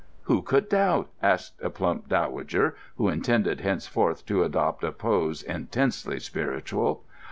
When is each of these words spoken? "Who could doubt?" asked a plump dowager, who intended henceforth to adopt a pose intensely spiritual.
"Who 0.23 0.41
could 0.41 0.67
doubt?" 0.67 1.11
asked 1.21 1.61
a 1.61 1.69
plump 1.69 2.09
dowager, 2.09 2.75
who 2.95 3.07
intended 3.07 3.61
henceforth 3.61 4.25
to 4.25 4.43
adopt 4.43 4.83
a 4.83 4.91
pose 4.91 5.43
intensely 5.43 6.19
spiritual. 6.19 7.03